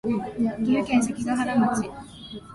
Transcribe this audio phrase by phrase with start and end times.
[0.65, 1.89] 岐阜県関ケ原町